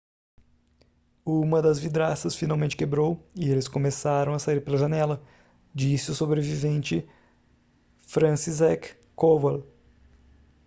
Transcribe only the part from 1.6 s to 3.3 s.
das vidraças finalmente quebrou